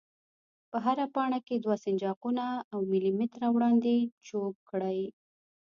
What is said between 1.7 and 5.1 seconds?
سنجاقونه او ملي متره وړاندې چوګ کړئ.